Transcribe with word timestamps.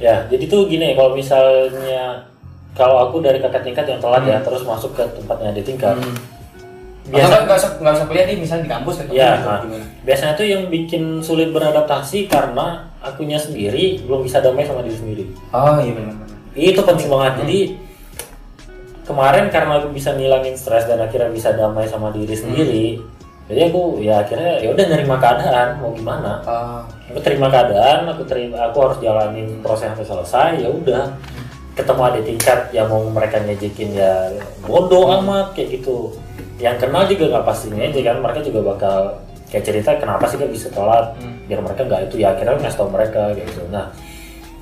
Ya, 0.00 0.24
jadi 0.32 0.48
tuh 0.48 0.64
gini, 0.64 0.96
kalau 0.96 1.12
misalnya 1.12 2.24
kalau 2.72 3.04
aku 3.04 3.20
dari 3.20 3.36
kakak 3.36 3.60
tingkat 3.60 3.84
yang 3.84 4.00
telat 4.00 4.24
ya, 4.24 4.40
terus 4.40 4.64
masuk 4.64 4.96
ke 4.96 5.04
tempatnya 5.20 5.52
di 5.52 5.60
tingkat, 5.60 6.00
Hmm. 6.00 6.16
biasa 7.10 7.32
Atau 7.36 7.44
nggak 7.44 7.58
usah 7.58 7.70
nggak 7.82 7.94
usah 8.00 8.06
kuliah 8.06 8.24
nih 8.30 8.38
misalnya 8.38 8.64
di 8.64 8.70
kampus 8.70 8.94
ketemu 9.02 9.18
ya, 9.18 9.30
gitu, 9.34 9.48
nah, 9.50 9.60
gimana? 9.66 9.86
biasanya 10.06 10.32
tuh 10.38 10.46
yang 10.46 10.62
bikin 10.70 11.02
sulit 11.20 11.48
beradaptasi 11.50 12.18
karena 12.30 12.86
akunya 13.02 13.34
sendiri 13.40 13.98
belum 14.06 14.22
bisa 14.22 14.38
damai 14.38 14.62
sama 14.64 14.80
diri 14.86 14.96
sendiri. 14.96 15.24
Oh 15.50 15.76
iya 15.82 15.92
benar-benar. 15.92 16.28
Itu 16.54 16.80
penting 16.86 17.08
banget. 17.10 17.32
Jadi 17.42 17.58
kemarin 19.04 19.50
karena 19.50 19.82
aku 19.82 19.90
bisa 19.90 20.14
ngilangin 20.14 20.54
stres 20.54 20.86
dan 20.86 21.02
akhirnya 21.02 21.34
bisa 21.34 21.50
damai 21.50 21.84
sama 21.90 22.14
diri 22.14 22.36
sendiri, 22.36 22.86
jadi 23.50 23.66
aku 23.66 23.98
ya 23.98 24.22
akhirnya 24.22 24.62
ya 24.62 24.70
udah 24.70 24.86
nerima 24.86 25.16
keadaan 25.18 25.82
mau 25.82 25.90
gimana. 25.90 26.38
Oh, 26.46 26.80
Aku 27.10 27.18
terima 27.18 27.50
keadaan, 27.50 28.06
aku 28.06 28.22
terima, 28.22 28.70
aku 28.70 28.78
harus 28.86 28.98
jalanin 29.02 29.58
proses 29.58 29.90
sampai 29.90 30.06
selesai. 30.06 30.50
Ya 30.62 30.70
udah, 30.70 31.10
ketemu 31.74 32.02
ada 32.06 32.20
tingkat 32.22 32.58
yang 32.70 32.86
mau 32.86 33.02
mereka 33.10 33.42
ngejekin 33.42 33.98
ya 33.98 34.30
bodoh 34.62 35.10
amat 35.18 35.50
kayak 35.58 35.82
gitu. 35.82 36.14
Yang 36.62 36.86
kenal 36.86 37.02
juga 37.10 37.24
nggak 37.34 37.46
pasti 37.50 37.66
aja 37.74 38.00
kan, 38.06 38.16
mereka 38.22 38.40
juga 38.46 38.60
bakal 38.62 38.98
kayak 39.50 39.64
cerita 39.66 39.90
kenapa 39.98 40.30
sih 40.30 40.38
gak 40.38 40.52
bisa 40.54 40.70
telat, 40.70 41.18
biar 41.50 41.58
mereka 41.58 41.82
nggak 41.82 42.00
itu 42.06 42.22
ya 42.22 42.30
akhirnya 42.30 42.62
ngasih 42.62 42.78
tau 42.78 42.86
mereka 42.86 43.34
kayak 43.34 43.50
gitu. 43.50 43.66
Nah, 43.74 43.90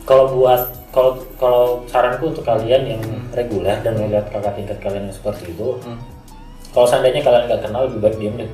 kalau 0.09 0.33
buat 0.33 0.63
kalau 0.89 1.21
kalau 1.37 1.85
saranku 1.85 2.33
untuk 2.33 2.49
kalian 2.49 2.97
yang 2.97 3.03
reguler 3.37 3.77
dan 3.85 3.93
melihat 4.01 4.25
kakak 4.33 4.57
tingkat 4.57 4.81
kalian 4.81 5.05
yang 5.05 5.13
seperti 5.13 5.53
itu, 5.53 5.77
Hmm. 5.85 6.01
kalau 6.73 6.89
seandainya 6.89 7.21
kalian 7.21 7.45
nggak 7.45 7.61
kenal 7.69 7.85
lebih 7.85 8.01
baik 8.01 8.17
diem 8.17 8.37
deh 8.41 8.51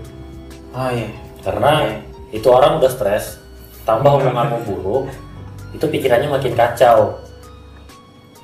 oh 0.74 0.91
iya. 0.91 1.09
karena 1.41 1.73
itu 2.30 2.46
orang 2.51 2.82
udah 2.82 2.90
stres 2.90 3.38
tambah 3.85 4.10
hubunganmu 4.18 4.59
buruk 4.66 5.07
itu 5.74 5.85
pikirannya 5.85 6.30
makin 6.30 6.54
kacau. 6.54 7.18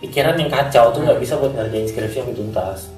Pikiran 0.01 0.35
yang 0.35 0.49
kacau 0.49 0.91
tuh 0.91 1.05
nggak 1.05 1.21
bisa 1.21 1.37
buat 1.37 1.53
ngerjain 1.53 1.87
skripsi 1.87 2.25
yang 2.25 2.33
tuntas 2.33 2.89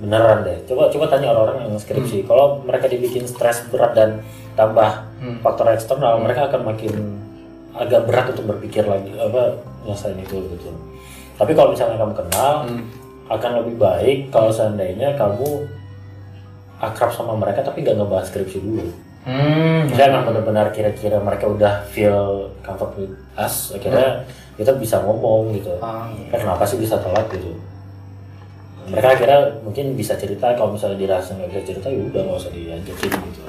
beneran 0.00 0.42
deh. 0.42 0.58
Coba 0.64 0.88
coba 0.88 1.04
tanya 1.12 1.30
orang-orang 1.30 1.68
yang 1.68 1.76
skripsi. 1.76 2.24
Kalau 2.24 2.64
mereka 2.64 2.88
dibikin 2.88 3.28
stres 3.28 3.62
berat 3.68 3.92
dan 3.92 4.24
tambah 4.56 5.06
Hmm. 5.20 5.36
faktor 5.44 5.68
eksternal 5.68 6.16
mereka 6.16 6.48
akan 6.48 6.72
makin 6.72 7.20
agak 7.76 8.08
berat 8.08 8.32
untuk 8.32 8.48
berpikir 8.56 8.88
lagi 8.88 9.12
apa 9.14 9.60
nyelesain 9.84 10.16
itu 10.16 10.40
gitu. 10.40 10.72
Tapi 11.36 11.52
kalau 11.52 11.76
misalnya 11.76 12.00
kamu 12.00 12.14
kenal 12.16 12.54
Hmm. 12.64 12.82
akan 13.28 13.50
lebih 13.60 13.76
baik 13.76 14.18
kalau 14.32 14.48
seandainya 14.48 15.14
kamu 15.14 15.68
akrab 16.80 17.12
sama 17.12 17.36
mereka 17.36 17.60
tapi 17.60 17.84
gak 17.84 18.00
ngebahas 18.00 18.26
skripsi 18.32 18.58
dulu 18.64 18.88
Hmm. 19.20 19.84
Misalnya 19.84 20.16
emang 20.16 20.32
benar-benar 20.32 20.72
kira-kira 20.72 21.20
mereka 21.20 21.44
udah 21.44 21.84
feel 21.92 22.48
comfort 22.64 22.96
with 22.96 23.12
us, 23.36 23.76
akhirnya 23.76 24.24
kita 24.56 24.72
bisa 24.80 24.96
ngomong 25.04 25.52
gitu. 25.60 25.76
Oh, 25.76 26.08
iya. 26.08 26.40
Kenapa 26.40 26.64
sih 26.64 26.80
bisa 26.80 26.96
telat 26.96 27.28
gitu? 27.28 27.52
Mereka 28.88 29.20
akhirnya 29.20 29.60
mungkin 29.60 29.92
bisa 29.92 30.16
cerita 30.16 30.56
kalau 30.56 30.72
misalnya 30.72 30.96
dirasa 30.96 31.36
nggak 31.36 31.52
bisa 31.52 31.62
cerita 31.68 31.86
ya 31.92 32.00
udah 32.00 32.20
nggak 32.26 32.38
usah 32.40 32.52
diajakin 32.52 33.12
gitu. 33.12 33.40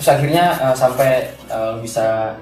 Terus 0.00 0.08
akhirnya 0.08 0.44
eh, 0.56 0.76
sampai 0.76 1.10
eh, 1.52 1.74
bisa 1.84 2.32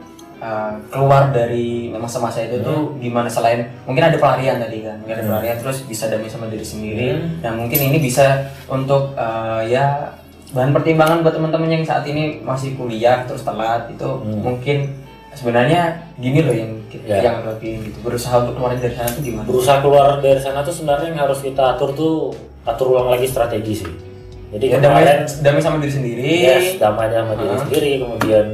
eh, 0.42 0.72
keluar 0.90 1.30
dari 1.30 1.86
masa-masa 1.88 2.42
itu 2.42 2.58
tuh 2.60 2.98
gimana 2.98 3.30
selain 3.30 3.62
mungkin 3.86 4.02
ada 4.02 4.18
pelarian 4.18 4.58
tadi 4.58 4.82
kan, 4.82 4.98
mungkin 4.98 5.16
ada 5.16 5.26
pelarian 5.28 5.56
terus 5.56 5.86
bisa 5.86 6.10
damai 6.10 6.26
sama 6.26 6.50
diri 6.50 6.66
sendiri. 6.66 7.06
Hmm. 7.14 7.38
Nah 7.38 7.52
mungkin 7.54 7.78
ini 7.80 7.98
bisa 7.98 8.26
untuk 8.66 9.14
eh, 9.14 9.70
ya 9.70 10.10
bahan 10.50 10.74
pertimbangan 10.74 11.22
buat 11.22 11.32
teman-teman 11.32 11.70
yang 11.70 11.84
saat 11.86 12.04
ini 12.04 12.42
masih 12.42 12.74
kuliah 12.74 13.24
terus 13.24 13.40
telat 13.40 13.88
itu 13.88 14.04
mungkin 14.20 14.90
sebenarnya 15.32 15.96
gini 16.18 16.44
loh 16.44 16.52
yang 16.52 16.72
kita 16.92 17.08
Ya. 17.08 17.24
yang 17.24 17.40
lakuin 17.40 17.88
gitu 17.88 18.04
berusaha 18.04 18.36
untuk 18.44 18.60
keluar 18.60 18.76
dari 18.76 18.92
sana 18.92 19.08
tuh 19.08 19.22
gimana? 19.24 19.46
Berusaha 19.48 19.76
keluar 19.80 20.20
dari 20.20 20.40
sana 20.44 20.60
tuh 20.60 20.74
sebenarnya 20.76 21.08
yang 21.08 21.20
harus 21.24 21.40
kita 21.40 21.72
atur 21.72 21.96
tuh 21.96 22.36
atur 22.68 22.92
ulang 22.92 23.16
lagi 23.16 23.24
strategi 23.24 23.80
sih. 23.80 23.88
Jadi 24.52 24.64
Ya, 24.68 24.76
damai, 24.76 25.08
kemarin 25.08 25.24
damai 25.40 25.62
sama 25.64 25.76
diri 25.80 25.92
sendiri. 25.96 26.20
yes, 26.44 26.76
damai 26.76 27.08
sama 27.08 27.32
diri 27.32 27.56
sendiri, 27.56 27.90
kemudian 28.04 28.46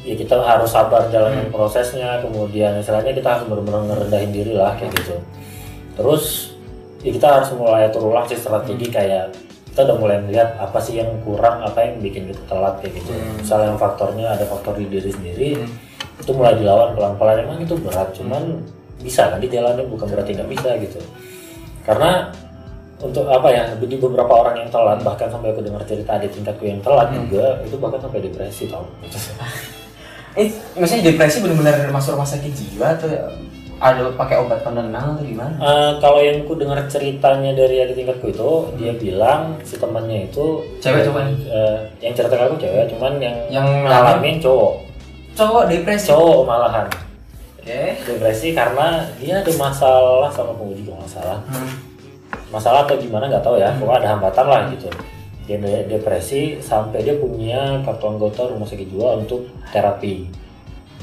ya 0.00 0.14
kita 0.16 0.40
harus 0.40 0.72
sabar 0.72 1.08
jalanin 1.12 1.52
prosesnya, 1.52 2.24
kemudian 2.24 2.80
istilahnya 2.80 3.12
kita 3.12 3.28
harus 3.36 3.44
benar-benar 3.48 3.82
ngerendahin 3.84 4.32
diri 4.32 4.52
lah 4.56 4.72
kayak 4.80 4.96
gitu. 4.96 5.16
Terus 5.96 6.56
ya 7.04 7.10
kita 7.12 7.26
harus 7.28 7.48
mulai 7.56 7.88
atur 7.88 8.08
ulang 8.08 8.24
sih 8.28 8.40
strategi 8.40 8.88
kayak 8.88 9.36
kita 9.70 9.86
udah 9.86 9.96
mulai 10.00 10.16
melihat 10.24 10.56
apa 10.56 10.80
sih 10.80 10.98
yang 10.98 11.12
kurang, 11.22 11.62
apa 11.62 11.78
yang 11.84 12.00
bikin 12.00 12.32
kita 12.32 12.42
telat 12.48 12.80
kayak 12.80 12.96
gitu. 12.96 13.12
Misalnya 13.38 13.76
yang 13.76 13.78
faktornya 13.78 14.26
ada 14.34 14.44
faktor 14.48 14.74
di 14.80 14.88
diri 14.88 15.10
sendiri, 15.12 15.50
itu 16.18 16.30
mulai 16.32 16.56
dilawan 16.56 16.96
pelan-pelan. 16.96 17.46
Emang 17.46 17.58
itu 17.60 17.76
berat, 17.78 18.10
cuman 18.16 18.64
bisa 19.00 19.30
kan 19.32 19.38
dijalanin 19.40 19.86
bukan 19.88 20.08
berarti 20.08 20.36
nggak 20.36 20.50
bisa 20.50 20.70
gitu. 20.80 21.00
Karena 21.84 22.32
untuk 23.00 23.24
apa 23.32 23.48
ya 23.48 23.64
di 23.80 23.96
beberapa 23.96 24.28
orang 24.44 24.60
yang 24.60 24.68
telat 24.68 25.00
bahkan 25.00 25.32
sampai 25.32 25.56
aku 25.56 25.64
dengar 25.64 25.80
cerita 25.88 26.20
adik 26.20 26.36
tingkatku 26.36 26.68
yang 26.68 26.84
telat 26.84 27.08
juga 27.16 27.56
itu 27.64 27.80
bahkan 27.80 27.96
sampai 27.96 28.20
depresi 28.20 28.68
tau 28.68 28.84
Eh, 30.32 30.46
maksudnya 30.74 31.06
depresi 31.06 31.40
benar-benar 31.40 31.90
masuk 31.90 32.14
rumah 32.14 32.24
sakit 32.24 32.50
jiwa 32.50 32.94
atau 32.94 33.10
ada 33.76 34.12
pakai 34.12 34.36
obat 34.38 34.60
penenang 34.60 35.16
atau 35.16 35.24
gimana? 35.24 35.56
Eh, 35.56 35.92
kalau 35.98 36.20
yang 36.20 36.44
ku 36.44 36.52
dengar 36.52 36.84
ceritanya 36.84 37.50
dari 37.50 37.80
adik 37.80 37.96
tingkatku 37.96 38.28
itu 38.28 38.50
dia 38.76 38.92
bilang 38.92 39.56
si 39.62 39.74
temannya 39.74 40.26
itu 40.26 40.60
Cewek 40.78 41.02
coba 41.04 41.24
nih. 41.24 41.36
eh, 41.46 41.76
yang 42.00 42.12
cerita 42.12 42.30
ke 42.32 42.44
aku 42.44 42.56
cewek 42.56 42.86
cuman 42.88 43.12
yang 43.16 43.36
Yang 43.50 43.66
ngalamin 43.82 44.36
cowok 44.38 44.72
Cowok 45.32 45.64
depresi. 45.66 46.06
cowok 46.08 46.40
malahan 46.44 46.86
Oke. 47.56 47.80
depresi 48.04 48.52
karena 48.52 48.86
dia 49.16 49.40
ada 49.40 49.52
masalah 49.54 50.28
sama 50.28 50.52
penguji 50.52 50.84
kalau 50.84 51.00
nggak 51.00 51.12
salah 51.12 51.38
Hmm. 51.46 51.70
masalah 52.50 52.84
atau 52.84 52.96
gimana 52.96 53.26
nggak 53.26 53.40
tahu 53.40 53.56
ya 53.56 53.72
pokoknya 53.74 53.98
ada 54.00 54.08
hambatan 54.12 54.44
lah 54.44 54.60
gitu 54.68 54.88
dia 55.50 55.58
de- 55.58 55.86
depresi 55.90 56.62
sampai 56.62 57.02
dia 57.02 57.18
punya 57.18 57.82
kartu 57.82 58.06
anggota 58.06 58.46
rumah 58.46 58.64
sakit 58.64 58.86
jiwa 58.86 59.18
untuk 59.18 59.50
terapi 59.68 60.30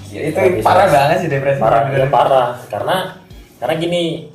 Ya, 0.07 0.23
itu 0.23 0.39
Terapi 0.39 0.63
parah 0.63 0.87
banget 0.87 1.17
sih 1.19 1.27
depresi. 1.27 1.59
parah 1.59 1.91
dia 1.91 2.07
parah 2.07 2.55
karena 2.65 3.19
karena 3.59 3.75
gini 3.75 4.31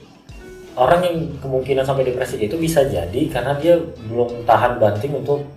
orang 0.74 1.00
yang 1.00 1.16
kemungkinan 1.40 1.80
sampai 1.80 2.04
depresi 2.04 2.36
itu 2.36 2.56
bisa 2.56 2.84
jadi 2.84 3.22
karena 3.28 3.56
dia 3.56 3.80
belum 4.04 4.44
tahan 4.44 4.76
banting 4.76 5.16
untuk 5.16 5.48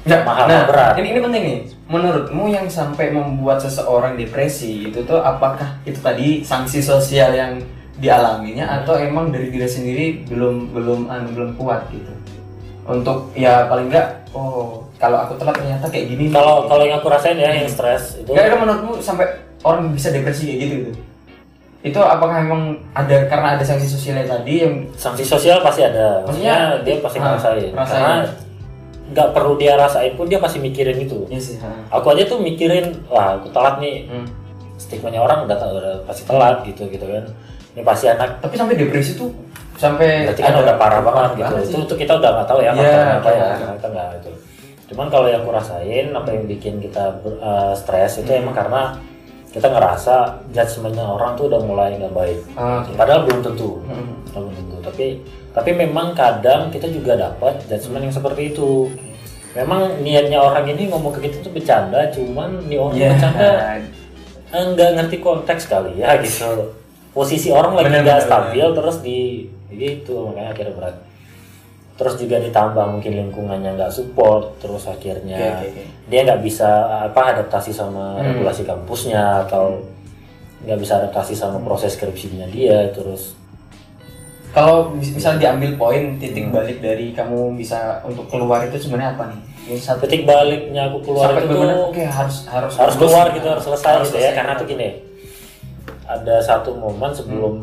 Nggak, 0.00 0.22
mahal 0.24 0.48
nah, 0.48 0.64
berat 0.64 0.96
Ini, 0.96 1.08
ini 1.12 1.20
penting 1.20 1.42
nih. 1.44 1.58
Menurutmu 1.86 2.48
yang 2.48 2.64
sampai 2.66 3.12
membuat 3.12 3.60
seseorang 3.60 4.16
depresi 4.16 4.88
itu 4.88 5.04
tuh 5.04 5.20
apakah 5.20 5.76
itu 5.84 6.00
tadi 6.00 6.40
sanksi 6.40 6.80
sosial 6.80 7.30
yang 7.30 7.60
dialaminya 7.94 8.80
atau 8.80 8.96
emang 8.96 9.28
dari 9.28 9.52
diri 9.52 9.68
sendiri 9.68 10.24
belum 10.24 10.72
belum 10.72 11.00
anu, 11.06 11.28
belum 11.36 11.50
kuat 11.54 11.84
gitu? 11.92 12.08
Untuk 12.90 13.30
ya 13.32 13.70
paling 13.70 13.86
enggak 13.86 14.26
oh 14.30 14.82
kalau 14.98 15.16
aku 15.16 15.38
telat 15.38 15.56
ternyata 15.56 15.86
kayak 15.86 16.06
gini. 16.10 16.24
kalau 16.28 16.66
kalau 16.66 16.84
yang 16.84 16.98
aku 16.98 17.08
rasain 17.08 17.34
ya 17.34 17.50
yang 17.50 17.66
stres 17.66 18.18
itu 18.18 18.30
ada 18.30 18.52
menurutmu 18.52 18.98
sampai 18.98 19.26
orang 19.62 19.90
bisa 19.90 20.10
depresi 20.10 20.44
kayak 20.46 20.58
gitu 20.60 20.74
gitu? 20.84 20.92
Itu 21.80 21.96
apakah 21.96 22.44
emang 22.44 22.76
ada 22.92 23.24
karena 23.24 23.56
ada 23.56 23.64
sanksi 23.64 23.88
sosialnya 23.88 24.28
tadi 24.28 24.60
yang 24.60 24.74
sanksi 24.92 25.24
sosial 25.24 25.64
pasti 25.64 25.80
ada 25.80 26.20
Maksudnya, 26.28 26.52
maksudnya 26.52 26.84
dia 26.84 26.94
pasti 27.00 27.16
ah, 27.16 27.22
ngerasain 27.24 27.70
rasain. 27.72 27.96
karena 27.96 28.14
nggak 29.10 29.28
perlu 29.32 29.52
dia 29.56 29.72
rasain 29.74 30.12
pun 30.14 30.26
dia 30.28 30.38
pasti 30.38 30.58
mikirin 30.60 30.98
itu 31.00 31.26
ya 31.26 31.40
sih, 31.40 31.56
ha. 31.58 31.66
aku 31.90 32.14
aja 32.14 32.28
tuh 32.28 32.38
mikirin 32.38 32.94
wah 33.08 33.34
aku 33.34 33.50
telat 33.50 33.80
nih 33.80 34.06
Hmm. 34.06 34.28
stigmanya 34.76 35.18
orang 35.18 35.44
udah, 35.44 35.56
udah 35.56 35.94
pasti 36.06 36.22
telat 36.22 36.62
gitu 36.62 36.86
gitu 36.86 37.02
kan 37.02 37.24
ini 37.74 37.82
pasti 37.82 38.06
anak 38.06 38.38
Tapi 38.38 38.54
sampai 38.54 38.76
depresi 38.76 39.16
tuh 39.16 39.32
sampai 39.80 40.28
berarti 40.28 40.42
kan 40.42 40.54
udah 40.54 40.76
parah 40.76 41.00
banget 41.00 41.30
gitu 41.32 41.44
banget 41.46 41.62
itu, 41.62 41.72
sih. 41.72 41.82
itu 41.82 41.94
kita 41.96 42.12
udah 42.14 42.30
nggak 42.30 42.46
tahu 42.46 42.60
ya 42.60 42.70
Iya, 42.70 42.92
apa 43.16 43.28
ya 43.28 43.34
iya. 43.34 43.48
karena 43.56 43.74
kita 43.74 43.88
nggak 43.88 44.08
itu 44.14 44.30
cuman 44.86 45.06
kalau 45.08 45.26
yang 45.26 45.40
aku 45.40 45.50
rasain 45.50 46.06
apa 46.10 46.28
yang 46.28 46.44
bikin 46.46 46.74
kita 46.78 47.04
eh, 47.24 47.72
stres 47.74 48.12
itu 48.18 48.28
Hmm. 48.28 48.42
emang 48.42 48.54
karena 48.54 48.82
kita 49.48 49.66
ngerasa 49.66 50.14
judgementnya 50.48 51.02
orang 51.02 51.32
tuh 51.34 51.48
udah 51.48 51.60
mulai 51.60 51.96
nggak 51.96 52.12
baik 52.12 52.38
Ah, 52.54 52.82
oke. 52.82 52.92
padahal 52.94 53.20
belum 53.24 53.40
tentu 53.42 53.70
Hmm. 53.82 54.20
belum 54.28 54.52
tentu 54.52 54.76
tapi 54.80 55.06
tapi 55.50 55.70
memang 55.72 56.12
kadang 56.12 56.68
kita 56.68 56.86
juga 56.86 57.16
dapat 57.16 57.58
judgement 57.64 58.04
yang 58.04 58.12
seperti 58.12 58.50
itu 58.50 58.86
memang 59.52 59.98
niatnya 59.98 60.38
orang 60.38 60.62
ini 60.64 60.86
ngomong 60.86 61.10
ke 61.12 61.24
kita 61.24 61.40
tuh 61.40 61.50
bercanda 61.50 62.06
cuman 62.08 62.62
nih 62.64 62.78
orang 62.78 62.94
Iya. 62.94 63.08
bercanda 63.10 63.50
eh, 64.50 64.62
nggak 64.68 64.90
ngerti 64.92 65.16
konteks 65.18 65.62
kali 65.66 65.96
ya 65.96 66.18
gitu 66.20 66.74
posisi 67.10 67.50
orang 67.50 67.74
lagi 67.74 67.86
Bener, 67.88 68.02
nggak 68.04 68.18
bener, 68.18 68.26
stabil 68.26 68.66
terus 68.72 68.96
di 69.00 69.18
gitu 69.72 70.26
makanya 70.26 70.50
akhirnya 70.50 70.74
berat. 70.74 70.96
Terus 71.94 72.16
juga 72.16 72.40
ditambah 72.40 72.84
mungkin 72.90 73.12
lingkungannya 73.14 73.76
nggak 73.76 73.92
support 73.92 74.56
terus 74.56 74.84
akhirnya 74.84 75.36
Oke, 75.36 75.68
oke, 75.68 75.68
oke. 75.70 75.82
dia 76.08 76.20
nggak 76.24 76.40
bisa 76.40 76.68
apa 77.04 77.36
adaptasi 77.36 77.70
sama 77.70 78.16
Hmm. 78.16 78.24
regulasi 78.26 78.64
kampusnya 78.64 79.44
atau 79.44 79.84
nggak 80.60 80.78
bisa 80.78 80.96
adaptasi 80.96 81.32
sama 81.32 81.60
proses 81.60 81.92
skripsinya 81.92 82.48
dia 82.48 82.88
terus 82.90 83.36
Kalau 84.50 84.90
mis- 84.90 85.14
misal 85.14 85.38
diambil 85.38 85.76
poin 85.76 86.18
titik 86.18 86.50
balik 86.50 86.80
dari 86.80 87.12
kamu 87.12 87.54
bisa 87.54 88.02
untuk 88.02 88.26
keluar 88.26 88.64
itu 88.64 88.74
sebenarnya 88.76 89.14
apa 89.14 89.30
nih? 89.30 89.40
Satu 89.78 90.02
titik 90.02 90.26
baliknya 90.26 90.90
aku 90.90 90.98
keluar 91.04 91.30
sampai 91.30 91.46
itu 91.46 91.54
tuh 91.54 91.70
oke 91.86 92.02
harus 92.02 92.36
harus 92.48 92.72
harus 92.74 92.94
keluar 92.96 93.30
gitu 93.30 93.46
harus 93.46 93.62
selesai 93.62 94.02
gitu 94.02 94.18
ya. 94.18 94.34
karena 94.34 94.52
tuh 94.52 94.66
gini 94.66 94.88
ada 96.02 96.42
satu 96.42 96.74
momen 96.74 97.14
sebelum 97.14 97.54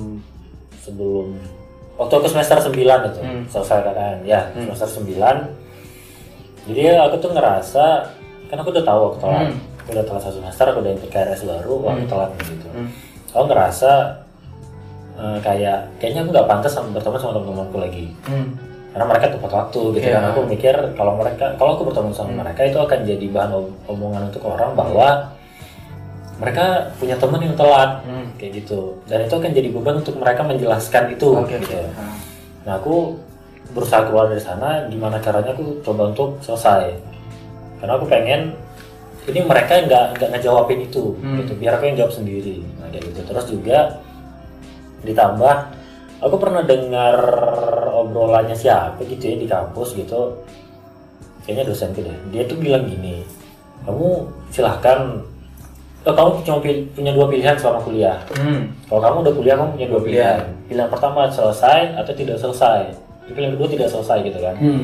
sebelum 0.79 1.35
waktu 1.97 2.13
aku 2.13 2.27
semester 2.27 2.57
9 2.59 2.73
itu 3.07 3.19
Hmm. 3.19 3.43
selesai 3.47 3.81
KKN 3.83 4.17
ya 4.23 4.41
semester 4.53 4.87
9 5.01 5.49
jadi 6.65 6.81
aku 7.01 7.15
tuh 7.17 7.31
ngerasa 7.31 7.85
kan 8.47 8.57
aku 8.57 8.69
udah 8.69 8.83
tahu 8.83 9.01
aku 9.07 9.17
telat 9.19 9.41
Hmm. 9.43 9.57
aku 9.77 9.89
udah 9.91 10.05
telat 10.05 10.21
satu 10.21 10.35
semester 10.37 10.65
aku 10.67 10.79
udah 10.79 10.93
ikut 10.93 11.09
KRS 11.09 11.41
baru 11.43 11.73
aku 11.85 12.03
telat 12.05 12.31
gitu 12.39 12.67
Hmm. 12.69 12.89
aku 13.29 13.43
ngerasa 13.45 13.91
eh, 15.15 15.37
kayak 15.41 15.77
kayaknya 15.97 16.21
aku 16.21 16.29
nggak 16.31 16.45
pantas 16.47 16.71
sama 16.71 16.93
berteman 16.93 17.17
sama 17.17 17.33
teman-temanku 17.33 17.77
lagi 17.77 18.05
Hmm. 18.23 18.53
karena 18.87 19.05
mereka 19.07 19.25
tepat 19.29 19.51
waktu 19.51 19.81
gitu 19.93 20.05
Iya. 20.05 20.15
kan 20.15 20.25
aku 20.27 20.39
mikir 20.45 20.75
kalau 20.93 21.13
mereka 21.13 21.45
kalau 21.55 21.71
aku 21.73 21.83
bertemu 21.85 22.11
sama 22.11 22.31
mereka 22.35 22.61
itu 22.63 22.77
akan 22.77 22.99
jadi 23.01 23.25
bahan 23.27 23.51
om- 23.51 23.73
omongan 23.87 24.29
untuk 24.29 24.45
orang 24.45 24.73
bahwa 24.73 25.07
mereka 26.37 26.65
punya 26.95 27.15
teman 27.15 27.41
yang 27.41 27.55
telat 27.55 28.01
Hmm. 28.03 28.27
kayak 28.35 28.51
gitu 28.57 28.95
dan 29.05 29.21
itu 29.21 29.33
akan 29.33 29.51
jadi 29.51 29.69
beban 29.71 29.95
untuk 29.97 30.15
mereka 30.15 30.41
menjelaskan 30.41 31.03
itu 31.11 31.29
Oke. 31.33 31.57
gitu. 31.57 31.77
Ah. 31.93 32.13
nah 32.63 32.73
aku 32.75 33.17
berusaha 33.67 34.03
keluar 34.03 34.27
dari 34.27 34.39
sana 34.39 34.85
gimana 34.85 35.17
caranya 35.17 35.51
aku 35.51 35.81
coba 35.81 36.09
untuk 36.09 36.37
selesai 36.39 36.93
karena 37.77 37.93
aku 37.93 38.05
pengen 38.05 38.53
ini 39.25 39.43
mereka 39.43 39.75
nggak 39.77 40.05
nggak 40.15 40.29
ngejawabin 40.31 40.79
itu 40.83 41.17
Hmm. 41.17 41.41
gitu 41.41 41.51
biar 41.55 41.75
aku 41.75 41.83
yang 41.85 41.97
jawab 41.97 42.13
sendiri 42.13 42.63
nah 42.77 42.87
kayak 42.87 43.03
gitu 43.07 43.19
terus 43.23 43.45
juga 43.45 43.79
ditambah 44.99 45.55
aku 46.19 46.35
pernah 46.37 46.63
dengar 46.63 47.17
obrolannya 47.91 48.55
siapa 48.55 48.97
gitu 49.03 49.23
ya 49.23 49.35
di 49.37 49.47
kampus 49.47 49.93
gitu 49.93 50.41
kayaknya 51.43 51.63
dosenku 51.65 51.99
deh 51.99 52.17
dia 52.29 52.43
tuh 52.43 52.57
bilang 52.57 52.83
gini 52.83 53.21
kamu 53.83 54.25
silahkan 54.49 55.21
kamu 56.11 56.29
cuma 56.41 56.57
punya 56.61 57.11
dua 57.11 57.25
pilihan 57.25 57.55
selama 57.55 57.79
kuliah 57.79 58.17
Hmm. 58.31 58.69
kalau 58.85 59.01
kamu 59.01 59.15
udah 59.21 59.33
kuliah 59.33 59.55
kamu 59.55 59.69
punya 59.73 59.87
dua 59.87 59.99
Kuliah. 59.99 60.05
pilihan 60.05 60.39
pilihan 60.65 60.87
pertama 60.87 61.19
selesai 61.27 61.79
atau 61.95 62.13
tidak 62.13 62.37
selesai 62.37 62.79
pilihan 63.27 63.51
kedua 63.53 63.67
tidak 63.67 63.87
selesai 63.89 64.17
gitu 64.21 64.37
kan 64.37 64.55
Hmm. 64.55 64.83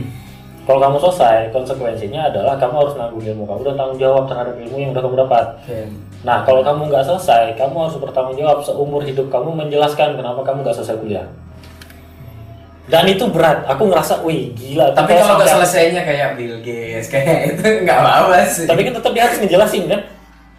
kalau 0.63 0.79
kamu 0.81 0.95
selesai 0.97 1.37
konsekuensinya 1.49 2.21
adalah 2.25 2.55
kamu 2.55 2.75
harus 2.77 2.93
nanggung 2.93 3.21
ilmu 3.21 3.43
kamu 3.45 3.61
dan 3.63 3.75
tanggung 3.77 3.99
jawab 4.01 4.23
terhadap 4.25 4.55
ilmu 4.57 4.75
yang 4.77 4.91
udah 4.91 5.01
kamu 5.01 5.15
dapat 5.21 5.45
Oke. 5.61 5.79
Nah, 6.23 6.39
kalau 6.41 6.63
kamu 6.63 6.87
nggak 6.87 7.03
selesai, 7.03 7.51
kamu 7.53 7.75
harus 7.77 7.99
bertanggung 7.99 8.39
jawab 8.39 8.63
seumur 8.63 9.03
hidup 9.03 9.27
kamu 9.27 9.59
menjelaskan 9.59 10.15
kenapa 10.15 10.39
kamu 10.39 10.63
nggak 10.63 10.71
selesai 10.73 10.95
kuliah. 10.95 11.27
Dan 12.83 13.03
itu 13.07 13.27
berat. 13.27 13.63
Aku 13.65 13.87
ngerasa, 13.87 14.23
wih 14.23 14.51
gila. 14.51 14.91
Tapi 14.91 15.15
kalau 15.15 15.35
nggak 15.35 15.51
selesainya 15.53 15.99
kayak 16.03 16.35
Bill 16.35 16.59
Gates 16.59 17.07
kayak 17.07 17.27
itu 17.51 17.63
nggak 17.83 17.95
apa-apa 17.97 18.43
sih. 18.45 18.63
Tapi 18.63 18.83
kan 18.83 18.95
tetap 18.95 19.11
dia 19.11 19.23
harus 19.23 19.39
ngejelasin 19.39 19.83
kan. 19.87 19.99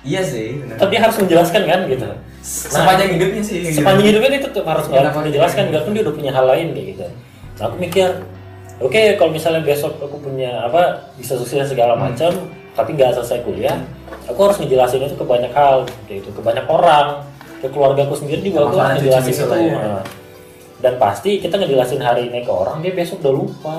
Iya 0.05 0.21
sih. 0.21 0.61
benar. 0.61 0.77
Tetap 0.77 0.89
dia 0.89 1.01
harus 1.01 1.17
menjelaskan 1.17 1.62
kan 1.65 1.81
gitu. 1.89 2.06
Sepanjang 2.45 3.09
hidupnya 3.11 3.43
sih. 3.43 3.56
gitu. 3.62 3.81
Sepanjang 3.81 4.06
hidupnya 4.06 4.31
dia 4.31 4.43
tetap 4.45 4.65
harus 4.65 4.85
Kenapa? 4.87 5.19
menjelaskan. 5.19 5.62
Biarpun 5.69 5.93
dia 5.93 6.03
udah 6.05 6.15
punya 6.15 6.31
hal 6.31 6.45
lain 6.45 6.67
kayak 6.71 6.87
gitu. 6.93 7.06
Nah, 7.55 7.65
aku 7.65 7.77
mikir, 7.79 8.09
oke 8.79 9.01
kalau 9.17 9.31
misalnya 9.31 9.62
besok 9.62 9.97
aku 9.97 10.17
punya 10.19 10.62
apa 10.62 10.83
bisa 11.17 11.35
sukses 11.35 11.65
segala 11.65 11.95
Hmm. 11.95 12.11
macam, 12.11 12.31
tapi 12.73 12.91
nggak 12.93 13.15
selesai 13.15 13.41
kuliah, 13.41 13.81
aku 14.25 14.39
harus 14.41 14.59
ngejelasin 14.59 15.01
itu 15.03 15.15
ke 15.15 15.25
banyak 15.25 15.51
hal, 15.51 15.87
kayak 16.05 16.21
gitu, 16.21 16.31
ke 16.31 16.43
banyak 16.43 16.67
orang, 16.67 17.23
ke 17.59 17.67
keluargaku 17.67 18.12
sendiri 18.15 18.43
juga 18.43 18.67
aku 18.67 18.77
harus 18.77 19.01
ngejelasin 19.01 19.31
besok 19.31 19.49
itu. 19.49 19.59
ya. 19.65 19.79
Nah, 19.81 20.05
Dan 20.75 21.01
pasti 21.01 21.41
kita 21.41 21.56
ngejelasin 21.56 21.97
hari 21.99 22.29
ini 22.29 22.45
ke 22.45 22.53
orang, 22.53 22.85
dia 22.85 22.93
besok 22.93 23.25
udah 23.25 23.33
lupa, 23.35 23.79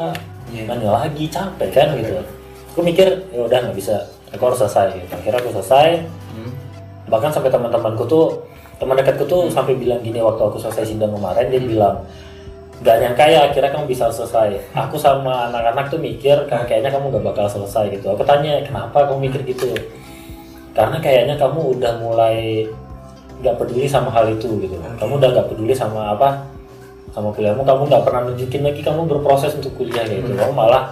Iya. 0.50 0.66
nanya 0.66 0.90
lagi 0.96 1.30
capek 1.30 1.70
kan 1.70 1.94
gitu. 1.96 2.18
Aku 2.76 2.84
mikir 2.84 3.08
ya 3.32 3.40
udah 3.40 3.58
nggak 3.64 3.78
bisa, 3.80 3.96
aku 4.36 4.52
harus 4.52 4.60
selesai. 4.60 5.00
Gitu. 5.00 5.08
Akhirnya 5.16 5.40
aku 5.40 5.56
selesai, 5.56 6.04
Hmm. 6.36 6.52
bahkan 7.08 7.32
sampai 7.32 7.48
teman-temanku 7.48 8.04
tuh 8.04 8.44
teman 8.76 9.00
dekatku 9.00 9.24
tuh 9.24 9.48
sampai 9.48 9.80
bilang 9.80 10.04
gini 10.04 10.20
waktu 10.20 10.44
aku 10.44 10.60
selesai 10.60 10.84
sidang 10.84 11.16
kemarin 11.16 11.48
dia 11.48 11.64
bilang 11.64 12.04
nggak 12.84 12.96
nyangka 13.00 13.24
ya 13.32 13.40
akhirnya 13.48 13.72
kamu 13.72 13.88
bisa 13.88 14.12
selesai. 14.12 14.60
Aku 14.76 15.00
sama 15.00 15.48
anak-anak 15.48 15.88
tuh 15.88 15.96
mikir 15.96 16.36
"Kak, 16.52 16.68
kayaknya 16.68 16.92
kamu 16.92 17.16
nggak 17.16 17.24
bakal 17.32 17.48
selesai 17.48 17.96
gitu. 17.96 18.12
Aku 18.12 18.28
tanya 18.28 18.60
kenapa 18.60 19.08
kamu 19.08 19.32
mikir 19.32 19.48
gitu? 19.48 19.72
Karena 20.76 21.00
kayaknya 21.00 21.40
kamu 21.40 21.80
udah 21.80 22.04
mulai 22.04 22.68
nggak 23.40 23.56
peduli 23.56 23.88
sama 23.88 24.12
hal 24.12 24.28
itu 24.28 24.52
gitu. 24.60 24.76
Kamu 25.00 25.16
udah 25.16 25.30
nggak 25.32 25.48
peduli 25.56 25.72
sama 25.72 26.12
apa 26.12 26.44
sama 27.16 27.32
kuliahmu 27.32 27.64
kamu 27.64 27.88
nggak 27.88 28.04
pernah 28.04 28.28
nunjukin 28.28 28.60
lagi 28.60 28.84
kamu 28.84 29.08
berproses 29.08 29.56
untuk 29.56 29.72
kuliah 29.80 30.04
gitu. 30.04 30.36
Kamu 30.36 30.52
malah 30.52 30.92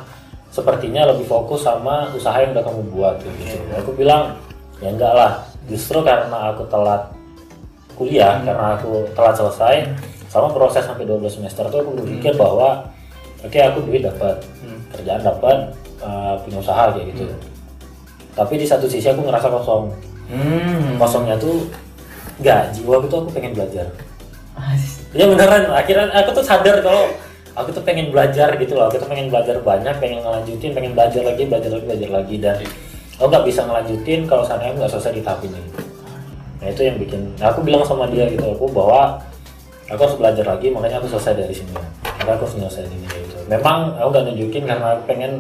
sepertinya 0.53 1.09
lebih 1.09 1.25
fokus 1.25 1.65
sama 1.65 2.13
usaha 2.13 2.37
yang 2.37 2.53
udah 2.53 2.61
kamu 2.61 2.81
buat 2.93 3.15
gitu. 3.25 3.57
Aku 3.73 3.97
bilang 3.97 4.37
ya 4.77 4.93
enggak 4.93 5.13
lah 5.17 5.31
justru 5.65 6.05
karena 6.05 6.53
aku 6.53 6.69
telat 6.69 7.09
kuliah 7.97 8.37
karena 8.45 8.77
aku 8.77 9.09
telat 9.17 9.33
selesai 9.33 9.75
sama 10.29 10.53
proses 10.53 10.85
sampai 10.85 11.09
12 11.09 11.25
semester 11.41 11.65
tuh 11.73 11.81
aku 11.81 11.91
berpikir 11.97 12.37
bahwa 12.37 12.85
oke 13.41 13.57
aku 13.57 13.81
duit 13.89 14.05
dapat 14.05 14.45
kerjaan 14.93 15.25
dapat 15.25 15.73
uh, 16.05 16.37
punya 16.45 16.61
usaha 16.61 16.93
kayak 16.93 17.17
gitu. 17.17 17.25
Tapi 18.37 18.53
di 18.61 18.65
satu 18.69 18.85
sisi 18.85 19.09
aku 19.09 19.25
ngerasa 19.25 19.49
kosong. 19.49 19.89
Hmm. 20.23 20.95
kosongnya 20.97 21.35
tuh 21.35 21.67
nggak 22.39 22.73
jiwa 22.73 22.97
aku 23.01 23.05
tuh 23.11 23.17
aku 23.25 23.29
pengen 23.35 23.53
belajar. 23.57 23.89
Ya 25.13 25.25
beneran. 25.29 25.69
Akhirnya 25.73 26.09
aku 26.13 26.29
tuh 26.33 26.45
sadar 26.45 26.81
kalau 26.81 27.09
aku 27.53 27.69
tuh 27.71 27.83
pengen 27.85 28.09
belajar 28.09 28.53
gitu 28.57 28.73
loh 28.77 28.89
aku 28.89 28.97
tuh 29.01 29.09
pengen 29.09 29.29
belajar 29.29 29.61
banyak 29.61 29.95
pengen 30.01 30.25
ngelanjutin 30.25 30.71
pengen 30.73 30.91
belajar 30.97 31.21
lagi 31.21 31.43
belajar 31.45 31.69
lagi 31.73 31.85
belajar 31.85 32.09
lagi 32.09 32.35
dan 32.41 32.57
aku 33.17 33.27
nggak 33.29 33.45
bisa 33.45 33.61
ngelanjutin 33.65 34.19
kalau 34.25 34.43
seandainya 34.45 34.73
nggak 34.83 34.91
selesai 34.91 35.13
di 35.13 35.21
tahap 35.21 35.41
ini 35.45 35.61
nah 36.63 36.67
itu 36.71 36.81
yang 36.81 36.97
bikin 36.97 37.21
nah, 37.37 37.47
aku 37.51 37.59
bilang 37.61 37.83
sama 37.83 38.05
dia 38.09 38.25
gitu 38.29 38.45
aku 38.45 38.65
bahwa 38.71 39.19
aku 39.91 40.01
harus 40.01 40.17
belajar 40.17 40.45
lagi 40.47 40.67
makanya 40.73 40.97
aku 41.03 41.07
selesai 41.11 41.33
dari 41.37 41.53
sini 41.53 41.71
makanya 41.75 42.35
aku 42.39 42.43
harus 42.47 42.55
nyelesain 42.57 42.89
ini 42.89 43.07
gitu 43.07 43.37
memang 43.51 43.97
aku 43.99 44.07
nggak 44.09 44.25
nunjukin 44.31 44.63
karena 44.65 44.87
aku 44.97 45.03
pengen 45.05 45.31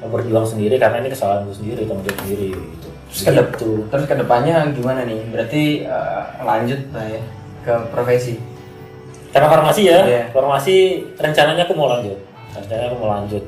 berjuang 0.00 0.46
sendiri 0.48 0.80
karena 0.80 1.04
ini 1.04 1.12
kesalahanku 1.12 1.52
sendiri 1.52 1.84
tanggung 1.84 2.08
jawab 2.08 2.20
sendiri 2.24 2.46
gitu 2.56 2.90
Terus 3.10 3.26
ke 3.26 3.32
Gitu. 3.34 3.70
terus 3.90 4.06
ke 4.06 4.14
depannya 4.14 4.70
gimana 4.70 5.02
nih? 5.02 5.20
Berarti 5.34 5.62
eh, 5.82 6.22
lanjut 6.46 6.80
lah 6.94 7.06
ya 7.10 7.22
ke 7.66 7.74
profesi. 7.90 8.38
Karena 9.30 9.46
farmasi 9.48 9.82
ya 9.84 10.00
Iya. 10.02 10.22
farmasi 10.30 10.76
rencananya 11.14 11.62
aku 11.64 11.74
mau 11.74 11.88
lanjut 11.88 12.18
rencananya 12.50 12.88
aku 12.88 12.98
mau 12.98 13.10
lanjut 13.12 13.44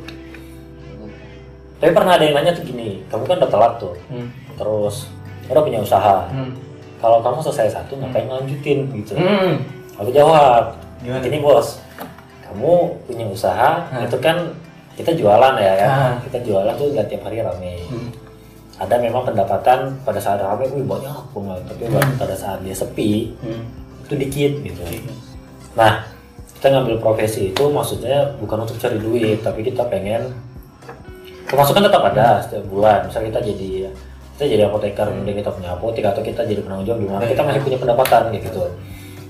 tapi 1.77 1.91
pernah 1.91 2.15
ada 2.15 2.23
yang 2.23 2.37
nanya 2.37 2.53
tuh 2.53 2.63
gini 2.63 3.03
kamu 3.07 3.23
kan 3.25 3.37
udah 3.39 3.51
telat 3.51 3.73
tuh 3.77 3.95
Hmm. 4.07 4.29
terus 4.55 5.11
udah 5.45 5.61
punya 5.61 5.79
usaha 5.79 6.27
Hmm. 6.29 6.55
kalau 6.97 7.19
kamu 7.19 7.43
selesai 7.43 7.69
satu 7.73 7.99
ngapain 7.99 8.27
lanjutin 8.27 8.87
gitu 8.95 9.15
Hmm. 9.15 9.59
aku 9.97 10.11
jawab 10.11 10.79
Gimana? 11.01 11.19
gini 11.21 11.43
bos 11.43 11.83
kamu 12.45 12.73
punya 13.03 13.27
usaha 13.27 13.83
Hah? 13.83 14.01
itu 14.01 14.15
kan 14.17 14.39
kita 14.93 15.11
jualan 15.13 15.55
ya 15.57 15.73
kan 15.77 15.91
Ah. 15.91 16.15
kita 16.23 16.39
jualan 16.43 16.75
tuh 16.77 16.95
nggak 16.95 17.07
tiap 17.09 17.27
hari 17.27 17.43
rame 17.43 17.75
Hmm. 17.91 18.11
ada 18.79 18.95
memang 18.97 19.23
pendapatan 19.25 19.99
pada 20.01 20.19
saat 20.19 20.39
rame 20.39 20.63
wih 20.69 20.87
banyak 20.87 21.11
banget 21.29 21.61
tapi 21.67 21.83
pada 22.15 22.35
saat 22.37 22.63
dia 22.63 22.71
sepi 22.73 23.35
Hmm. 23.43 23.67
itu 24.07 24.15
dikit 24.17 24.53
gitu 24.63 24.83
nah 25.73 26.05
kita 26.63 26.79
ngambil 26.79 27.03
profesi 27.03 27.51
itu 27.51 27.65
maksudnya 27.75 28.39
bukan 28.39 28.63
untuk 28.63 28.79
cari 28.79 28.95
duit 29.03 29.43
tapi 29.43 29.67
kita 29.67 29.83
pengen 29.91 30.31
pemasukan 31.53 31.85
tetap 31.85 32.03
ada 32.07 32.41
setiap 32.41 32.65
bulan. 32.71 33.11
Misalnya 33.11 33.35
kita 33.35 33.41
jadi 33.51 33.71
kita 34.33 34.45
jadi 34.47 34.63
apoteker 34.71 35.07
kemudian 35.11 35.37
kita 35.43 35.51
punya 35.51 35.71
apotek 35.77 36.05
atau 36.07 36.23
kita 36.25 36.47
jadi 36.47 36.65
penanggung 36.65 36.87
jawab 36.89 37.01
di 37.03 37.09
mana 37.11 37.25
kita 37.29 37.43
masih 37.45 37.61
punya 37.67 37.79
pendapatan 37.83 38.33
kayak 38.33 38.43
gitu. 38.49 38.65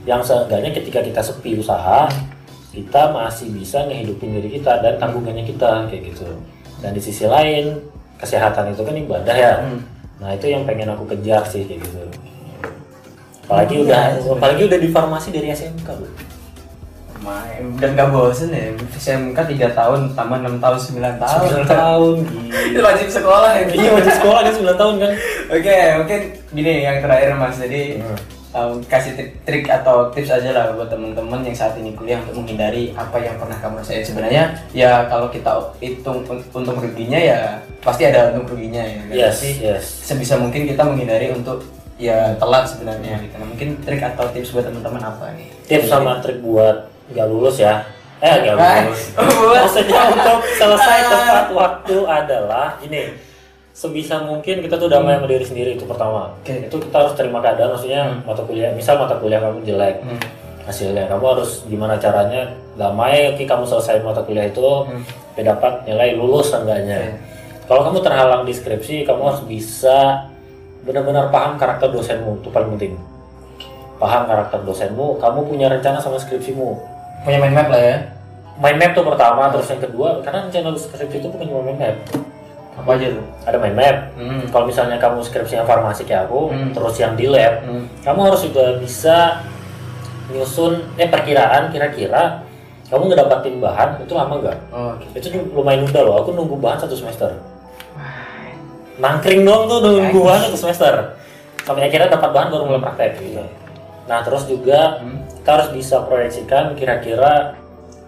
Yang 0.06 0.20
seenggaknya 0.30 0.70
ketika 0.76 1.00
kita 1.02 1.20
sepi 1.24 1.50
usaha 1.58 2.06
kita 2.76 3.02
masih 3.16 3.48
bisa 3.52 3.84
ngehidupin 3.88 4.36
diri 4.36 4.60
kita 4.60 4.84
dan 4.84 5.00
tanggungannya 5.00 5.48
kita 5.48 5.90
kayak 5.90 6.14
gitu. 6.14 6.28
Dan 6.84 6.92
di 6.92 7.00
sisi 7.00 7.24
lain 7.24 7.80
kesehatan 8.20 8.76
itu 8.76 8.82
kan 8.84 8.94
ibadah 8.94 9.36
ya. 9.36 9.54
Hmm. 9.64 9.80
nah 10.22 10.30
itu 10.38 10.46
yang 10.46 10.62
pengen 10.62 10.86
aku 10.86 11.02
kejar 11.16 11.42
sih 11.48 11.66
kayak 11.66 11.82
gitu. 11.82 11.98
Apalagi 13.48 13.74
udah 13.88 14.20
apalagi 14.38 14.62
udah 14.70 14.78
di 14.78 14.88
farmasi 14.92 15.34
dari 15.34 15.50
SMK 15.50 15.88
bu 15.98 16.31
Main 17.22 17.62
dan 17.76 17.94
gak 17.94 18.10
bosen 18.10 18.50
ya 18.50 18.66
SMK 18.92 19.38
3 19.38 19.72
tahun 19.72 20.00
tambah 20.12 20.38
6 20.38 20.58
tahun 20.58 20.78
9 20.78 21.22
tahun 21.22 21.48
9 21.62 21.70
tahun 21.70 22.14
itu 22.68 22.80
wajib 22.80 23.08
sekolah 23.08 23.50
ya 23.52 23.62
iya 23.70 23.90
wajib 23.92 24.12
sekolah 24.12 24.40
kan 24.40 24.52
9 24.52 24.74
tahun 24.74 24.94
kan 24.98 25.12
Oke, 25.52 25.76
mungkin 25.94 26.20
gini 26.50 26.72
yang 26.80 26.96
terakhir 26.98 27.34
Mas. 27.34 27.56
Jadi 27.56 28.00
Hmm. 28.00 28.16
um, 28.52 28.72
kasih 28.82 29.12
trik, 29.12 29.30
trik 29.42 29.64
atau 29.66 30.08
tips 30.08 30.28
aja 30.30 30.50
lah 30.50 30.64
buat 30.72 30.88
teman-teman 30.88 31.40
yang 31.40 31.52
saat 31.52 31.72
ini 31.74 31.92
kuliah 31.92 32.16
untuk 32.18 32.40
menghindari 32.40 32.92
apa 32.92 33.16
yang 33.16 33.36
pernah 33.36 33.56
kamu 33.56 33.78
rasain. 33.78 34.00
Sebenarnya 34.00 34.44
ya 34.70 35.04
kalau 35.06 35.28
kita 35.28 35.52
hitung 35.78 36.24
un- 36.24 36.44
untung 36.50 36.76
ruginya 36.76 37.16
ya 37.16 37.40
pasti 37.80 38.04
ada 38.04 38.30
untung 38.30 38.48
ruginya 38.50 38.80
ya. 38.80 38.96
kan? 38.98 39.08
yes 39.10 39.36
Tapi 39.36 39.50
yes 39.62 39.84
sebisa 40.02 40.34
mungkin 40.36 40.64
kita 40.66 40.82
menghindari 40.82 41.28
untuk 41.30 41.64
ya 41.96 42.32
telat 42.36 42.64
sebenarnya 42.66 43.20
gitu. 43.20 43.34
Nah, 43.36 43.46
mungkin 43.46 43.68
trik 43.78 44.00
atau 44.02 44.24
tips 44.28 44.50
buat 44.50 44.64
teman-teman 44.64 45.02
apa 45.02 45.32
nih? 45.32 45.48
tips 45.64 45.86
sama 45.86 46.18
trik 46.18 46.40
buat 46.40 46.91
nggak 47.08 47.26
lulus 47.26 47.58
ya? 47.58 47.82
Eh 48.18 48.34
nggak 48.38 48.54
Ah, 48.54 48.86
lulus. 48.86 49.02
maksudnya 49.58 50.00
untuk 50.08 50.38
selesai 50.52 50.98
tepat 51.10 51.46
waktu 51.50 51.96
adalah 52.02 52.78
ini 52.80 53.18
sebisa 53.72 54.20
mungkin 54.20 54.60
kita 54.60 54.76
tuh 54.76 54.86
damai 54.86 55.16
sama 55.16 55.26
diri 55.26 55.42
sendiri 55.42 55.70
itu 55.74 55.82
pertama. 55.82 56.30
Oke. 56.36 56.68
itu 56.68 56.76
kita 56.78 56.96
harus 56.98 57.14
terima 57.14 57.40
keadaan 57.40 57.72
maksudnya 57.72 58.02
mata 58.22 58.42
kuliah 58.42 58.70
misal 58.70 58.94
mata 58.96 59.16
kuliah 59.16 59.40
kamu 59.40 59.64
jelek 59.64 59.96
Hmm. 59.98 60.20
hasilnya 60.62 61.08
kamu 61.08 61.24
harus 61.26 61.66
gimana 61.66 61.96
caranya 61.96 62.46
damai 62.74 63.32
oke 63.32 63.42
kamu 63.42 63.64
selesai 63.64 63.98
mata 64.00 64.22
kuliah 64.22 64.46
itu 64.46 64.62
sampai 65.26 65.42
dapat 65.42 65.72
nilai 65.84 66.14
lulus 66.14 66.52
seenggaknya. 66.52 67.00
Oke. 67.00 67.10
kalau 67.64 67.82
kamu 67.82 67.98
terhalang 68.00 68.42
di 68.44 68.52
skripsi 68.52 69.02
kamu 69.02 69.20
harus 69.24 69.42
bisa 69.42 70.28
benar-benar 70.82 71.30
paham 71.30 71.56
karakter 71.56 71.88
dosenmu 71.88 72.38
itu 72.38 72.48
paling 72.50 72.76
penting. 72.76 72.94
Paham 73.96 74.26
karakter 74.26 74.60
dosenmu 74.60 75.16
kamu 75.16 75.40
punya 75.44 75.66
rencana 75.68 75.96
sama 75.96 76.18
skripsimu 76.18 76.76
punya 77.22 77.38
mind 77.38 77.54
map 77.54 77.68
lah 77.68 77.80
ya. 77.80 77.96
Mind 78.54 78.78
map 78.78 78.90
tuh 78.92 79.04
pertama 79.04 79.48
terus 79.48 79.66
yang 79.66 79.80
kedua 79.80 80.08
karena 80.20 80.44
rencana 80.44 80.68
skripsi 80.72 81.16
itu 81.18 81.28
bukan 81.28 81.46
cuma 81.46 81.62
mind 81.62 81.78
map. 81.78 81.96
Apa 82.72 82.96
aja 82.96 83.06
tuh? 83.12 83.24
Ada 83.44 83.56
mind 83.58 83.76
map. 83.76 83.96
Hmm. 84.14 84.40
kalau 84.48 84.64
misalnya 84.66 84.96
kamu 84.96 85.20
skripsinya 85.20 85.64
farmasi 85.64 86.02
kayak 86.02 86.26
aku 86.26 86.48
Hmm. 86.48 86.70
terus 86.72 86.94
yang 86.96 87.14
di 87.14 87.26
lab 87.26 87.62
Hmm. 87.62 87.84
kamu 88.00 88.18
harus 88.26 88.40
juga 88.42 88.64
bisa 88.76 89.16
nyusun 90.28 90.80
eh 90.96 91.06
perkiraan 91.06 91.68
kira-kira 91.68 92.40
kamu 92.88 93.08
ngedapatin 93.08 93.56
bahan 93.56 93.88
itu 93.98 94.12
lama 94.12 94.34
nggak? 94.36 94.58
Oh, 94.68 94.92
oke. 94.92 95.06
Itu 95.16 95.28
lumayan 95.50 95.84
udah 95.84 96.02
loh 96.04 96.16
aku 96.20 96.30
nunggu 96.32 96.56
bahan 96.56 96.76
satu 96.78 96.92
semester. 96.92 97.32
Nangkring 99.00 99.42
dong 99.42 99.64
tuh 99.64 99.80
nunggu 99.80 100.20
bahan 100.20 100.40
satu 100.46 100.58
semester. 100.58 100.92
Sampai 101.64 101.88
akhirnya 101.88 102.12
dapat 102.12 102.30
bahan 102.30 102.48
baru 102.50 102.64
mulai 102.68 102.82
praktek 102.82 103.16
gitu 103.18 103.40
nah 104.04 104.20
terus 104.20 104.44
juga 104.44 104.98
Hmm. 104.98 105.22
kita 105.38 105.50
harus 105.52 105.68
bisa 105.70 106.02
proyeksikan 106.02 106.74
kira-kira 106.74 107.54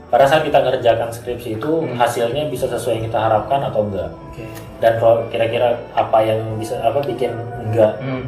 pada 0.06 0.24
saat 0.24 0.42
kita 0.42 0.58
ngerjakan 0.58 1.10
skripsi 1.10 1.58
itu 1.58 1.70
hasilnya 1.92 2.46
bisa 2.46 2.64
sesuai 2.64 2.98
yang 2.98 3.06
kita 3.08 3.18
harapkan 3.18 3.58
atau 3.60 3.82
enggak. 3.82 4.10
Oke. 4.30 4.46
Dan 4.78 4.92
kalau 4.96 5.26
kira-kira 5.26 5.74
apa 5.90 6.18
yang 6.20 6.38
bisa 6.54 6.78
apa 6.78 7.02
bikin 7.02 7.34
enggak? 7.60 7.98
Hmm. 7.98 8.22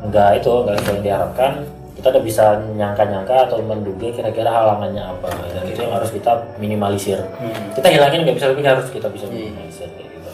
enggak 0.00 0.40
itu 0.40 0.48
enggak 0.48 0.76
sesuai 0.80 0.94
yang 0.94 1.04
diharapkan. 1.04 1.52
Kita 1.92 2.06
udah 2.08 2.24
bisa 2.24 2.44
nyangka-nyangka 2.72 3.36
atau 3.48 3.60
menduga 3.60 4.08
kira-kira 4.08 4.48
halangannya 4.48 5.00
apa. 5.02 5.28
Dan 5.50 5.64
itu 5.66 5.80
yang 5.80 5.92
harus 5.92 6.08
kita 6.08 6.32
minimalisir. 6.56 7.20
Hmm. 7.36 7.52
kita 7.76 7.88
hilangin 7.90 8.24
nggak 8.24 8.36
bisa 8.36 8.46
tapi 8.48 8.64
harus 8.64 8.86
kita 8.88 9.08
bisa 9.12 9.24
Iya. 9.28 9.32
minimalisir 9.52 9.88
gitu. 9.92 10.30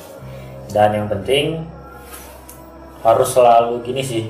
Dan 0.71 0.89
yang 0.95 1.07
penting 1.09 1.67
harus 3.03 3.29
selalu 3.29 3.83
gini 3.83 4.03
sih 4.03 4.25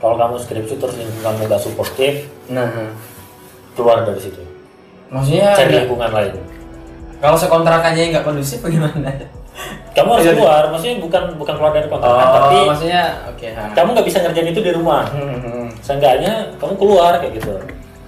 kalau 0.00 0.16
kamu 0.16 0.36
skripsi 0.40 0.74
terus 0.80 0.96
lingkungan 0.96 1.46
nggak 1.46 1.60
suportif 1.60 2.26
nah 2.48 2.66
hmm. 2.66 2.90
keluar 3.76 4.02
dari 4.02 4.20
situ 4.20 4.42
maksudnya 5.12 5.54
cari 5.54 5.72
lingkungan 5.84 6.10
lain 6.10 6.34
kalau 7.20 7.36
sekontrakannya 7.36 8.16
nggak 8.16 8.24
kondusif 8.24 8.64
bagaimana 8.64 9.12
kamu 9.92 10.08
harus 10.16 10.26
keluar 10.32 10.62
maksudnya 10.72 10.96
bukan 11.02 11.22
bukan 11.36 11.54
keluar 11.60 11.72
dari 11.76 11.86
kontrakan 11.90 12.24
oh 12.24 12.32
tapi 12.32 12.56
maksudnya 12.64 13.02
oke 13.28 13.46
ha. 13.52 13.64
kamu 13.76 13.88
nggak 13.92 14.06
bisa 14.08 14.18
ngerjain 14.24 14.48
itu 14.50 14.62
di 14.64 14.72
rumah 14.72 15.04
Hmm, 15.12 15.36
hmm, 15.42 15.66
seenggaknya 15.84 16.32
kamu 16.56 16.74
keluar 16.80 17.20
kayak 17.20 17.36
gitu 17.36 17.52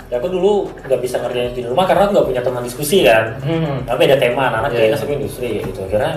ya 0.09 0.21
aku 0.21 0.29
dulu 0.29 0.69
nggak 0.85 1.01
bisa 1.01 1.17
ngerjain 1.21 1.57
itu 1.57 1.65
di 1.65 1.69
rumah 1.69 1.85
karena 1.89 2.09
aku 2.09 2.13
nggak 2.17 2.29
punya 2.29 2.43
teman 2.45 2.63
diskusi 2.65 3.05
kan 3.05 3.37
hmm. 3.41 3.89
tapi 3.89 4.01
ada 4.09 4.17
tema 4.21 4.53
anak-anak 4.53 4.71
Iya, 4.73 4.79
kayaknya 4.79 4.97
iya. 4.97 5.03
satu 5.03 5.13
industri 5.13 5.51
gitu 5.65 5.81
akhirnya 5.89 6.13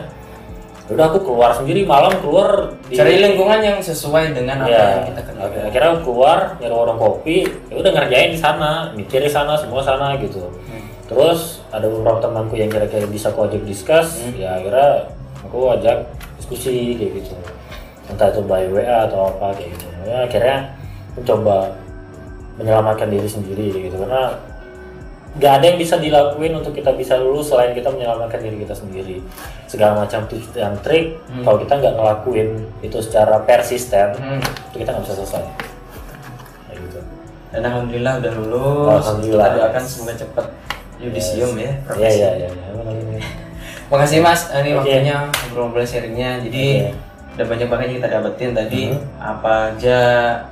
udah 0.86 1.06
aku 1.10 1.20
keluar 1.25 1.50
sendiri 1.50 1.82
malam 1.82 2.13
keluar 2.22 2.77
di 2.86 2.94
cari 2.94 3.18
lingkungan 3.18 3.58
yang 3.58 3.77
sesuai 3.82 4.38
dengan 4.38 4.62
apa 4.62 4.70
ya 4.70 4.77
yang 4.77 5.06
kita 5.10 5.22
kerjakan 5.25 5.42
akhirnya 5.50 5.65
akhirnya 5.74 5.89
aku 5.89 6.01
keluar 6.06 6.38
nyari 6.62 6.75
warung 6.77 7.00
kopi 7.01 7.38
ya 7.74 7.75
udah 7.82 7.92
ngerjain 7.98 8.30
di 8.30 8.39
sana 8.39 8.72
mikir 8.94 9.20
di 9.25 9.32
sana 9.34 9.58
semua 9.58 9.82
sana 9.82 10.13
gitu. 10.22 10.46
Hmm. 10.46 10.86
terus 11.10 11.65
ada 11.74 11.89
beberapa 11.89 12.22
temanku 12.22 12.54
yang 12.54 12.70
kira-kira 12.70 13.10
bisa 13.10 13.34
aku 13.34 13.50
ajak 13.50 13.65
discuss 13.65 14.22
Hmm. 14.22 14.38
ya 14.38 14.62
akhirnya 14.62 15.10
aku 15.42 15.58
ajak 15.74 15.98
diskusi 16.38 16.94
kayak 16.98 17.22
gitu. 17.22 17.34
Entah 18.06 18.30
itu 18.30 18.42
by 18.46 18.70
WA 18.70 19.10
atau 19.10 19.34
apa 19.34 19.58
kayak 19.58 19.74
gitu. 19.74 19.86
Ya 20.06 20.18
akhirnya 20.30 20.58
mencoba 21.18 21.74
menyelamatkan 22.62 23.10
diri 23.10 23.25
sendiri 23.25 23.89
gitu. 23.89 23.98
Karena 23.98 24.34
nggak 25.36 25.51
ada 25.54 25.65
yang 25.65 25.77
bisa 25.77 25.96
dilakuin 25.98 26.54
untuk 26.54 26.72
kita 26.72 26.92
bisa 26.92 27.15
lulus 27.15 27.48
selain 27.48 27.72
kita 27.72 27.88
menyelamatkan 27.88 28.39
diri 28.39 28.56
kita 28.58 28.72
sendiri 28.72 29.20
segala 29.65 30.00
macam 30.00 30.24
tips 30.25 30.48
dan 30.51 30.80
trik 30.80 31.20
kalau 31.44 31.58
kita 31.58 31.75
nggak 31.75 31.94
ngelakuin 31.94 32.50
itu 32.80 32.98
secara 33.00 33.39
persisten 33.42 34.15
Hmm. 34.15 34.39
itu 34.72 34.80
kita 34.80 34.89
nggak 34.89 35.04
bisa 35.04 35.15
selesai 35.18 35.44
kayak 36.65 36.80
gitu 36.82 37.00
dan 37.51 37.62
alhamdulillah 37.65 38.13
udah 38.18 38.32
lulus 38.34 39.04
Alhamdulillah. 39.04 39.46
kita 39.46 39.58
doakan 39.60 39.84
semoga 39.84 40.13
cepat 40.15 40.46
yudisium 40.96 41.51
ya 41.54 41.72
Iya 41.94 42.10
iya 42.10 42.30
iya. 42.38 42.50
ini. 42.88 43.20
Makasih 43.92 44.18
Mas, 44.18 44.50
ini 44.50 44.74
Oke. 44.74 44.88
waktunya 44.89 45.18
ngobrol-ngobrol 45.46 45.86
sharingnya. 45.86 46.42
Jadi 46.42 46.65
Oke. 46.82 46.96
udah 47.36 47.46
banyak 47.46 47.68
banget 47.68 47.86
yang 47.86 47.98
kita 48.00 48.10
dapetin 48.10 48.51
tadi. 48.51 48.84
Mhm. 48.89 49.00
Apa 49.20 49.51
aja 49.70 50.00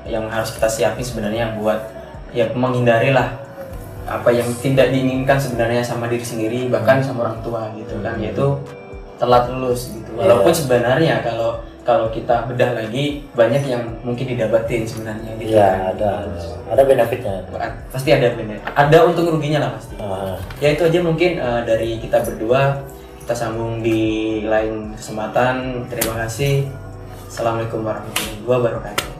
yang 0.05 0.27
harus 0.27 0.51
kita 0.51 0.67
siapin 0.67 1.01
sebenarnya 1.01 1.57
buat 1.57 1.79
ya 2.29 2.45
menghindari 2.51 3.09
lah 3.09 3.33
apa 4.19 4.29
yang 4.29 4.49
tidak 4.61 4.93
diinginkan 4.93 5.37
sebenarnya 5.39 5.81
sama 5.81 6.05
diri 6.11 6.25
sendiri 6.25 6.69
bahkan 6.69 7.01
sama 7.01 7.29
orang 7.29 7.39
tua 7.41 7.71
gitu 7.77 7.97
kan 8.03 8.17
yaitu 8.21 8.57
telat 9.17 9.47
lulus 9.49 9.93
gitu. 9.93 10.09
Iya. 10.13 10.19
Walaupun 10.25 10.53
sebenarnya 10.53 11.15
kalau 11.23 11.63
kalau 11.83 12.07
kita 12.15 12.47
bedah 12.47 12.79
lagi 12.79 13.27
banyak 13.35 13.63
yang 13.67 13.83
mungkin 14.07 14.25
didapetin 14.29 14.87
sebenarnya 14.87 15.35
gitu. 15.39 15.55
Iya 15.57 15.67
kan. 15.67 15.79
ada 15.97 16.11
ada 16.71 16.81
benefitnya. 16.87 17.43
Pasti 17.91 18.09
ada 18.15 18.31
bener. 18.33 18.59
Ada 18.63 18.97
untung 19.03 19.27
ruginya 19.27 19.67
lah 19.67 19.71
pasti 19.75 19.93
Ah, 20.03 20.35
ya 20.59 20.75
itu 20.75 20.83
aja 20.83 20.99
mungkin 20.99 21.39
eh, 21.39 21.61
dari 21.63 21.95
kita 21.99 22.23
berdua 22.27 22.83
kita 23.23 23.39
sambung 23.39 23.79
di 23.79 24.43
lain 24.43 24.91
kesempatan 24.99 25.87
terima 25.87 26.27
kasih 26.27 26.67
assalamualaikum 27.31 27.79
warahmatullahi 27.79 28.43
wabarakatuh 28.43 29.12